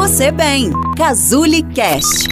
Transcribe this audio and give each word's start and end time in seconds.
você 0.00 0.32
bem. 0.32 0.70
Cazuli 0.96 1.62
Cast. 1.74 2.30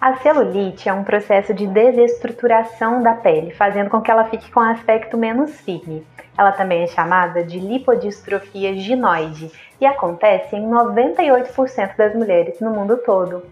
A 0.00 0.16
celulite 0.16 0.88
é 0.88 0.92
um 0.92 1.04
processo 1.04 1.54
de 1.54 1.64
desestruturação 1.68 3.00
da 3.00 3.14
pele, 3.14 3.52
fazendo 3.52 3.88
com 3.88 4.00
que 4.00 4.10
ela 4.10 4.24
fique 4.24 4.50
com 4.50 4.58
um 4.58 4.64
aspecto 4.64 5.16
menos 5.16 5.60
firme. 5.60 6.04
Ela 6.36 6.50
também 6.50 6.82
é 6.82 6.88
chamada 6.88 7.44
de 7.44 7.60
lipodistrofia 7.60 8.74
ginoide 8.74 9.48
e 9.80 9.86
acontece 9.86 10.56
em 10.56 10.68
98% 10.68 11.96
das 11.96 12.16
mulheres 12.16 12.58
no 12.58 12.72
mundo 12.72 12.96
todo. 12.96 13.44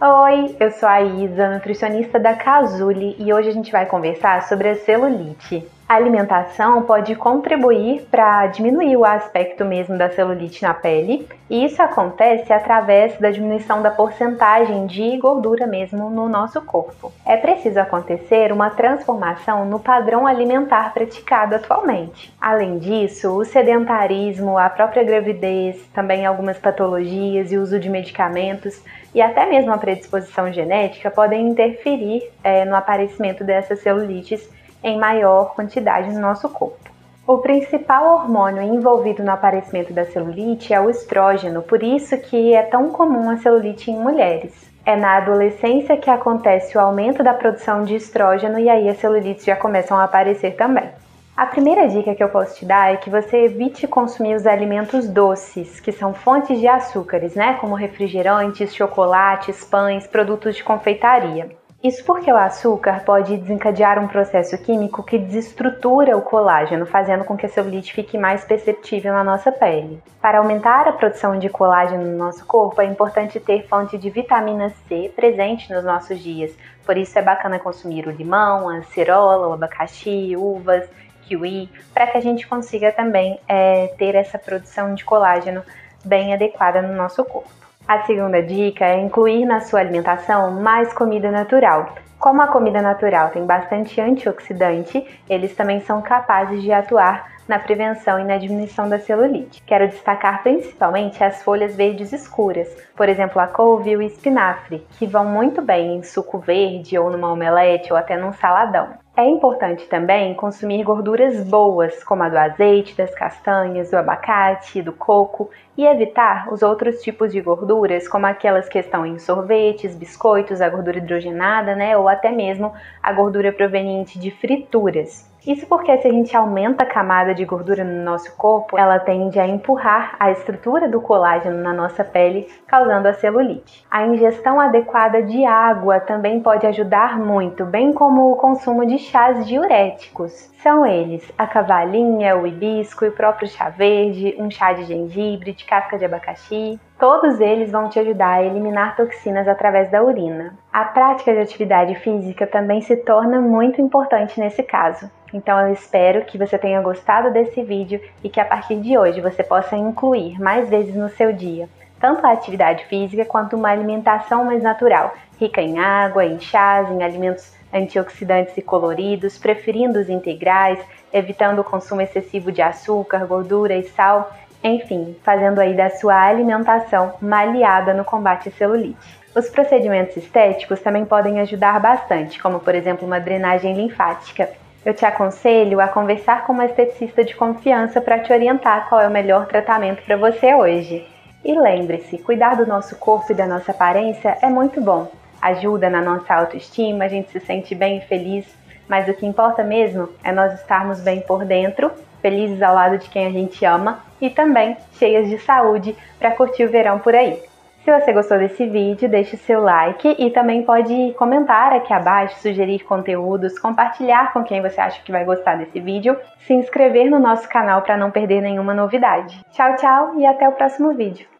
Oi, 0.00 0.56
eu 0.58 0.72
sou 0.72 0.88
a 0.88 1.00
Isa, 1.02 1.48
nutricionista 1.50 2.18
da 2.18 2.34
Casuli, 2.34 3.14
e 3.16 3.32
hoje 3.32 3.50
a 3.50 3.52
gente 3.52 3.70
vai 3.70 3.86
conversar 3.86 4.42
sobre 4.42 4.68
a 4.68 4.74
celulite. 4.74 5.64
A 5.94 5.96
alimentação 5.96 6.82
pode 6.82 7.14
contribuir 7.14 8.08
para 8.10 8.48
diminuir 8.48 8.96
o 8.96 9.04
aspecto 9.04 9.64
mesmo 9.64 9.96
da 9.96 10.10
celulite 10.10 10.60
na 10.60 10.74
pele, 10.74 11.28
e 11.48 11.64
isso 11.64 11.80
acontece 11.80 12.52
através 12.52 13.16
da 13.20 13.30
diminuição 13.30 13.80
da 13.80 13.92
porcentagem 13.92 14.86
de 14.88 15.16
gordura 15.18 15.68
mesmo 15.68 16.10
no 16.10 16.28
nosso 16.28 16.60
corpo. 16.62 17.12
É 17.24 17.36
preciso 17.36 17.78
acontecer 17.78 18.50
uma 18.50 18.70
transformação 18.70 19.64
no 19.66 19.78
padrão 19.78 20.26
alimentar 20.26 20.92
praticado 20.92 21.54
atualmente. 21.54 22.34
Além 22.40 22.80
disso, 22.80 23.30
o 23.30 23.44
sedentarismo, 23.44 24.58
a 24.58 24.68
própria 24.68 25.04
gravidez, 25.04 25.80
também 25.94 26.26
algumas 26.26 26.58
patologias 26.58 27.52
e 27.52 27.56
uso 27.56 27.78
de 27.78 27.88
medicamentos 27.88 28.82
e 29.14 29.22
até 29.22 29.46
mesmo 29.46 29.72
a 29.72 29.78
predisposição 29.78 30.52
genética 30.52 31.08
podem 31.08 31.46
interferir 31.46 32.28
é, 32.42 32.64
no 32.64 32.74
aparecimento 32.74 33.44
dessas 33.44 33.78
celulites 33.78 34.52
em 34.84 34.98
maior 34.98 35.54
quantidade 35.54 36.12
no 36.12 36.20
nosso 36.20 36.48
corpo. 36.50 36.78
O 37.26 37.38
principal 37.38 38.16
hormônio 38.16 38.62
envolvido 38.62 39.24
no 39.24 39.30
aparecimento 39.30 39.94
da 39.94 40.04
celulite 40.04 40.74
é 40.74 40.80
o 40.80 40.90
estrógeno, 40.90 41.62
por 41.62 41.82
isso 41.82 42.18
que 42.18 42.54
é 42.54 42.62
tão 42.62 42.90
comum 42.90 43.30
a 43.30 43.38
celulite 43.38 43.90
em 43.90 43.98
mulheres. 43.98 44.70
É 44.84 44.94
na 44.94 45.16
adolescência 45.16 45.96
que 45.96 46.10
acontece 46.10 46.76
o 46.76 46.80
aumento 46.80 47.24
da 47.24 47.32
produção 47.32 47.82
de 47.82 47.94
estrógeno 47.94 48.58
e 48.58 48.68
aí 48.68 48.86
as 48.90 48.98
celulites 48.98 49.46
já 49.46 49.56
começam 49.56 49.96
a 49.96 50.04
aparecer 50.04 50.54
também. 50.54 50.90
A 51.34 51.46
primeira 51.46 51.88
dica 51.88 52.14
que 52.14 52.22
eu 52.22 52.28
posso 52.28 52.56
te 52.56 52.66
dar 52.66 52.92
é 52.92 52.96
que 52.98 53.08
você 53.08 53.38
evite 53.38 53.88
consumir 53.88 54.36
os 54.36 54.46
alimentos 54.46 55.08
doces, 55.08 55.80
que 55.80 55.90
são 55.90 56.12
fontes 56.12 56.60
de 56.60 56.68
açúcares, 56.68 57.34
né? 57.34 57.54
Como 57.54 57.74
refrigerantes, 57.74 58.74
chocolates, 58.74 59.64
pães, 59.64 60.06
produtos 60.06 60.54
de 60.54 60.62
confeitaria. 60.62 61.63
Isso 61.84 62.02
porque 62.02 62.32
o 62.32 62.36
açúcar 62.38 63.04
pode 63.04 63.36
desencadear 63.36 64.02
um 64.02 64.08
processo 64.08 64.56
químico 64.56 65.02
que 65.02 65.18
desestrutura 65.18 66.16
o 66.16 66.22
colágeno, 66.22 66.86
fazendo 66.86 67.24
com 67.24 67.36
que 67.36 67.44
a 67.44 67.48
celulite 67.50 67.92
fique 67.92 68.16
mais 68.16 68.42
perceptível 68.42 69.12
na 69.12 69.22
nossa 69.22 69.52
pele. 69.52 70.02
Para 70.18 70.38
aumentar 70.38 70.88
a 70.88 70.94
produção 70.94 71.38
de 71.38 71.50
colágeno 71.50 72.06
no 72.06 72.16
nosso 72.16 72.46
corpo, 72.46 72.80
é 72.80 72.86
importante 72.86 73.38
ter 73.38 73.68
fonte 73.68 73.98
de 73.98 74.08
vitamina 74.08 74.72
C 74.88 75.12
presente 75.14 75.70
nos 75.70 75.84
nossos 75.84 76.18
dias. 76.20 76.56
Por 76.86 76.96
isso 76.96 77.18
é 77.18 77.22
bacana 77.22 77.58
consumir 77.58 78.08
o 78.08 78.10
limão, 78.10 78.66
a 78.66 78.78
acerola, 78.78 79.48
o 79.48 79.52
abacaxi, 79.52 80.34
uvas 80.38 80.88
kiwi, 81.28 81.68
para 81.92 82.06
que 82.06 82.16
a 82.16 82.20
gente 82.22 82.46
consiga 82.46 82.92
também 82.92 83.38
é, 83.46 83.88
ter 83.98 84.14
essa 84.14 84.38
produção 84.38 84.94
de 84.94 85.04
colágeno 85.04 85.62
bem 86.02 86.32
adequada 86.32 86.80
no 86.80 86.94
nosso 86.94 87.22
corpo. 87.26 87.63
A 87.86 88.02
segunda 88.04 88.42
dica 88.42 88.86
é 88.86 88.98
incluir 88.98 89.44
na 89.44 89.60
sua 89.60 89.80
alimentação 89.80 90.50
mais 90.52 90.90
comida 90.94 91.30
natural. 91.30 91.94
Como 92.18 92.40
a 92.40 92.46
comida 92.46 92.80
natural 92.80 93.28
tem 93.28 93.44
bastante 93.44 94.00
antioxidante, 94.00 95.06
eles 95.28 95.54
também 95.54 95.80
são 95.80 96.00
capazes 96.00 96.62
de 96.62 96.72
atuar 96.72 97.30
na 97.46 97.58
prevenção 97.58 98.18
e 98.18 98.24
na 98.24 98.38
diminuição 98.38 98.88
da 98.88 98.98
celulite. 98.98 99.62
Quero 99.66 99.86
destacar 99.86 100.42
principalmente 100.42 101.22
as 101.22 101.42
folhas 101.42 101.76
verdes 101.76 102.10
escuras, 102.10 102.74
por 102.96 103.06
exemplo, 103.06 103.38
a 103.38 103.46
couve 103.46 103.90
e 103.90 103.96
o 103.98 104.02
espinafre, 104.02 104.86
que 104.92 105.06
vão 105.06 105.26
muito 105.26 105.60
bem 105.60 105.96
em 105.96 106.02
suco 106.02 106.38
verde 106.38 106.98
ou 106.98 107.10
numa 107.10 107.30
omelete 107.30 107.92
ou 107.92 107.98
até 107.98 108.16
num 108.16 108.32
saladão. 108.32 109.03
É 109.16 109.24
importante 109.24 109.86
também 109.86 110.34
consumir 110.34 110.82
gorduras 110.82 111.44
boas, 111.44 112.02
como 112.02 112.24
a 112.24 112.28
do 112.28 112.36
azeite, 112.36 112.96
das 112.96 113.14
castanhas, 113.14 113.92
do 113.92 113.96
abacate, 113.96 114.82
do 114.82 114.92
coco, 114.92 115.48
e 115.78 115.86
evitar 115.86 116.52
os 116.52 116.62
outros 116.62 117.00
tipos 117.00 117.30
de 117.30 117.40
gorduras, 117.40 118.08
como 118.08 118.26
aquelas 118.26 118.68
que 118.68 118.76
estão 118.76 119.06
em 119.06 119.20
sorvetes, 119.20 119.94
biscoitos, 119.94 120.60
a 120.60 120.68
gordura 120.68 120.98
hidrogenada, 120.98 121.76
né, 121.76 121.96
ou 121.96 122.08
até 122.08 122.32
mesmo 122.32 122.72
a 123.00 123.12
gordura 123.12 123.52
proveniente 123.52 124.18
de 124.18 124.32
frituras. 124.32 125.32
Isso 125.46 125.66
porque 125.66 125.96
se 125.98 126.08
a 126.08 126.10
gente 126.10 126.34
aumenta 126.34 126.84
a 126.84 126.86
camada 126.86 127.34
de 127.34 127.44
gordura 127.44 127.84
no 127.84 128.02
nosso 128.02 128.34
corpo, 128.34 128.78
ela 128.78 128.98
tende 128.98 129.38
a 129.38 129.46
empurrar 129.46 130.16
a 130.18 130.30
estrutura 130.30 130.88
do 130.88 131.02
colágeno 131.02 131.62
na 131.62 131.72
nossa 131.72 132.02
pele, 132.02 132.48
causando 132.66 133.08
a 133.08 133.12
celulite. 133.12 133.84
A 133.90 134.06
ingestão 134.06 134.58
adequada 134.58 135.22
de 135.22 135.44
água 135.44 136.00
também 136.00 136.40
pode 136.40 136.66
ajudar 136.66 137.18
muito, 137.18 137.66
bem 137.66 137.92
como 137.92 138.32
o 138.32 138.36
consumo 138.36 138.86
de 138.86 138.98
chás 138.98 139.46
diuréticos. 139.46 140.50
São 140.62 140.86
eles 140.86 141.30
a 141.36 141.46
cavalinha, 141.46 142.38
o 142.38 142.46
hibisco, 142.46 143.04
o 143.04 143.12
próprio 143.12 143.46
chá 143.46 143.68
verde, 143.68 144.34
um 144.38 144.50
chá 144.50 144.72
de 144.72 144.84
gengibre, 144.84 145.52
de 145.52 145.62
casca 145.66 145.98
de 145.98 146.06
abacaxi. 146.06 146.80
Todos 146.98 147.40
eles 147.40 147.70
vão 147.70 147.88
te 147.88 147.98
ajudar 147.98 148.34
a 148.34 148.42
eliminar 148.42 148.96
toxinas 148.96 149.48
através 149.48 149.90
da 149.90 150.02
urina. 150.02 150.54
A 150.72 150.84
prática 150.84 151.32
de 151.32 151.40
atividade 151.40 151.94
física 151.96 152.46
também 152.46 152.80
se 152.80 152.96
torna 152.96 153.40
muito 153.40 153.80
importante 153.80 154.38
nesse 154.38 154.62
caso. 154.62 155.10
Então 155.32 155.58
eu 155.60 155.72
espero 155.72 156.24
que 156.24 156.38
você 156.38 156.56
tenha 156.56 156.80
gostado 156.80 157.32
desse 157.32 157.62
vídeo 157.62 158.00
e 158.22 158.28
que 158.28 158.40
a 158.40 158.44
partir 158.44 158.76
de 158.76 158.96
hoje 158.96 159.20
você 159.20 159.42
possa 159.42 159.76
incluir 159.76 160.40
mais 160.40 160.68
vezes 160.68 160.94
no 160.94 161.08
seu 161.08 161.32
dia 161.32 161.68
tanto 162.04 162.26
a 162.26 162.32
atividade 162.32 162.84
física 162.84 163.24
quanto 163.24 163.56
uma 163.56 163.70
alimentação 163.70 164.44
mais 164.44 164.62
natural, 164.62 165.14
rica 165.40 165.62
em 165.62 165.78
água, 165.78 166.22
em 166.22 166.38
chás, 166.38 166.90
em 166.90 167.02
alimentos 167.02 167.50
antioxidantes 167.72 168.54
e 168.58 168.60
coloridos, 168.60 169.38
preferindo 169.38 169.98
os 169.98 170.10
integrais, 170.10 170.78
evitando 171.10 171.60
o 171.60 171.64
consumo 171.64 172.02
excessivo 172.02 172.52
de 172.52 172.60
açúcar, 172.60 173.24
gordura 173.24 173.74
e 173.74 173.84
sal, 173.84 174.30
enfim, 174.64 175.14
fazendo 175.22 175.60
aí 175.60 175.74
da 175.74 175.90
sua 175.90 176.20
alimentação 176.20 177.14
uma 177.20 177.40
aliada 177.40 177.94
no 177.94 178.04
combate 178.04 178.48
à 178.48 178.52
celulite. 178.52 179.22
Os 179.36 179.48
procedimentos 179.48 180.16
estéticos 180.16 180.80
também 180.80 181.04
podem 181.04 181.38
ajudar 181.40 181.78
bastante, 181.78 182.40
como 182.42 182.58
por 182.58 182.74
exemplo 182.74 183.06
uma 183.06 183.20
drenagem 183.20 183.74
linfática, 183.74 184.48
eu 184.84 184.92
te 184.92 185.06
aconselho 185.06 185.80
a 185.80 185.88
conversar 185.88 186.46
com 186.46 186.52
uma 186.52 186.66
esteticista 186.66 187.24
de 187.24 187.34
confiança 187.34 188.02
para 188.02 188.18
te 188.18 188.30
orientar 188.30 188.86
qual 188.88 189.00
é 189.00 189.08
o 189.08 189.10
melhor 189.10 189.46
tratamento 189.46 190.02
para 190.02 190.16
você 190.16 190.54
hoje. 190.54 191.08
E 191.42 191.58
lembre-se, 191.58 192.18
cuidar 192.18 192.56
do 192.56 192.66
nosso 192.66 192.96
corpo 192.96 193.32
e 193.32 193.34
da 193.34 193.46
nossa 193.46 193.70
aparência 193.70 194.36
é 194.42 194.48
muito 194.48 194.82
bom. 194.82 195.10
Ajuda 195.40 195.88
na 195.88 196.02
nossa 196.02 196.34
autoestima, 196.34 197.04
a 197.04 197.08
gente 197.08 197.30
se 197.30 197.40
sente 197.40 197.74
bem 197.74 197.96
e 197.96 198.00
feliz, 198.02 198.46
mas 198.86 199.08
o 199.08 199.14
que 199.14 199.24
importa 199.24 199.64
mesmo 199.64 200.10
é 200.22 200.30
nós 200.32 200.52
estarmos 200.52 201.00
bem 201.00 201.22
por 201.22 201.46
dentro, 201.46 201.90
felizes 202.24 202.62
ao 202.62 202.74
lado 202.74 202.96
de 202.96 203.10
quem 203.10 203.26
a 203.26 203.30
gente 203.30 203.62
ama 203.66 203.98
e 204.18 204.30
também 204.30 204.78
cheias 204.92 205.28
de 205.28 205.38
saúde 205.38 205.94
para 206.18 206.30
curtir 206.30 206.64
o 206.64 206.70
verão 206.70 206.98
por 206.98 207.14
aí. 207.14 207.38
Se 207.84 207.92
você 207.92 208.14
gostou 208.14 208.38
desse 208.38 208.66
vídeo, 208.66 209.10
deixe 209.10 209.36
seu 209.36 209.60
like 209.60 210.16
e 210.18 210.30
também 210.30 210.62
pode 210.62 211.12
comentar 211.18 211.74
aqui 211.74 211.92
abaixo, 211.92 212.40
sugerir 212.40 212.82
conteúdos, 212.84 213.58
compartilhar 213.58 214.32
com 214.32 214.42
quem 214.42 214.62
você 214.62 214.80
acha 214.80 215.02
que 215.02 215.12
vai 215.12 215.22
gostar 215.22 215.56
desse 215.56 215.78
vídeo, 215.78 216.16
se 216.38 216.54
inscrever 216.54 217.10
no 217.10 217.18
nosso 217.18 217.46
canal 217.46 217.82
para 217.82 217.98
não 217.98 218.10
perder 218.10 218.40
nenhuma 218.40 218.72
novidade. 218.72 219.38
Tchau, 219.50 219.76
tchau 219.76 220.14
e 220.18 220.24
até 220.24 220.48
o 220.48 220.52
próximo 220.52 220.94
vídeo. 220.94 221.33